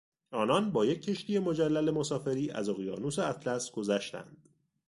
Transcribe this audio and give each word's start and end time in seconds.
آنان 0.31 0.71
با 0.71 0.85
یک 0.85 1.01
کشتی 1.01 1.39
مجلل 1.39 1.91
مسافری 1.91 2.51
از 2.51 2.69
اقیانوس 2.69 3.19
اطلس 3.19 3.71
گذشتند. 3.71 4.49